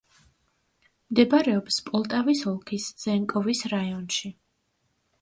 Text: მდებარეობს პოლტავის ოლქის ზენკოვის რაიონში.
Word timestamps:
მდებარეობს 1.11 1.79
პოლტავის 1.91 2.43
ოლქის 2.55 2.91
ზენკოვის 3.07 3.65
რაიონში. 3.79 4.37